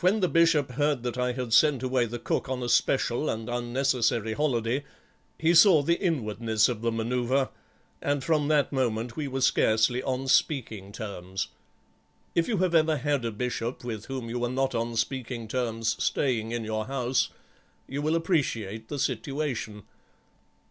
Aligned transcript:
When 0.00 0.20
the 0.20 0.28
Bishop 0.30 0.70
heard 0.72 1.02
that 1.02 1.18
I 1.18 1.32
had 1.32 1.52
sent 1.52 1.82
away 1.82 2.06
the 2.06 2.18
cook 2.18 2.48
on 2.48 2.62
a 2.62 2.68
special 2.70 3.28
and 3.28 3.46
unnecessary 3.50 4.32
holiday 4.32 4.86
he 5.38 5.52
saw 5.52 5.82
the 5.82 6.00
inwardness 6.00 6.66
of 6.70 6.80
the 6.80 6.90
manœuvre, 6.90 7.50
and 8.00 8.24
from 8.24 8.48
that 8.48 8.72
moment 8.72 9.16
we 9.16 9.28
were 9.28 9.42
scarcely 9.42 10.02
on 10.02 10.28
speaking 10.28 10.92
terms. 10.92 11.48
If 12.34 12.48
you 12.48 12.56
have 12.56 12.74
ever 12.74 12.96
had 12.96 13.22
a 13.26 13.30
Bishop 13.30 13.84
with 13.84 14.06
whom 14.06 14.30
you 14.30 14.38
were 14.38 14.48
not 14.48 14.74
on 14.74 14.96
speaking 14.96 15.46
terms 15.46 16.02
staying 16.02 16.52
in 16.52 16.64
your 16.64 16.86
house, 16.86 17.28
you 17.86 18.00
will 18.00 18.16
appreciate 18.16 18.88
the 18.88 18.98
situation." 18.98 19.82